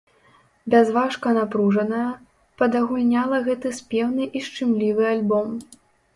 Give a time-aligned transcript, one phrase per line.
[0.73, 2.07] Бязважка-напружаная,
[2.63, 5.47] падагульняла гэты спеўны і шчымлівы альбом.